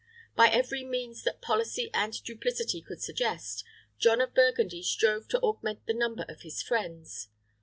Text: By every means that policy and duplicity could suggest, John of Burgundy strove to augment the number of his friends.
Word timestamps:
By 0.35 0.47
every 0.49 0.83
means 0.83 1.21
that 1.25 1.43
policy 1.43 1.91
and 1.93 2.23
duplicity 2.23 2.81
could 2.81 3.03
suggest, 3.03 3.63
John 3.99 4.19
of 4.19 4.33
Burgundy 4.33 4.81
strove 4.81 5.27
to 5.27 5.39
augment 5.41 5.85
the 5.85 5.93
number 5.93 6.25
of 6.27 6.41
his 6.41 6.63
friends. 6.63 7.27